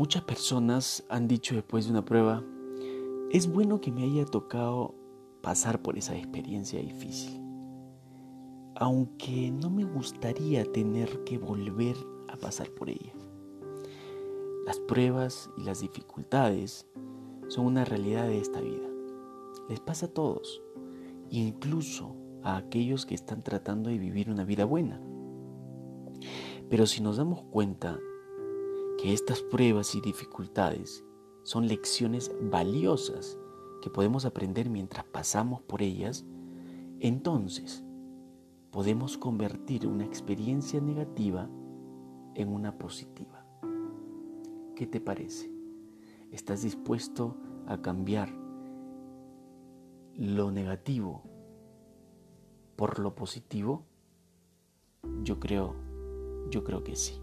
[0.00, 2.42] Muchas personas han dicho después de una prueba,
[3.30, 4.94] es bueno que me haya tocado
[5.42, 7.38] pasar por esa experiencia difícil,
[8.76, 11.96] aunque no me gustaría tener que volver
[12.28, 13.12] a pasar por ella.
[14.64, 16.86] Las pruebas y las dificultades
[17.48, 18.88] son una realidad de esta vida.
[19.68, 20.62] Les pasa a todos,
[21.28, 24.98] incluso a aquellos que están tratando de vivir una vida buena.
[26.70, 28.00] Pero si nos damos cuenta
[29.00, 31.02] que estas pruebas y dificultades
[31.42, 33.38] son lecciones valiosas
[33.80, 36.26] que podemos aprender mientras pasamos por ellas,
[36.98, 37.82] entonces
[38.70, 41.48] podemos convertir una experiencia negativa
[42.34, 43.46] en una positiva.
[44.76, 45.50] ¿Qué te parece?
[46.30, 48.28] ¿Estás dispuesto a cambiar
[50.14, 51.22] lo negativo
[52.76, 53.86] por lo positivo?
[55.22, 55.74] Yo creo,
[56.50, 57.14] yo creo que sí.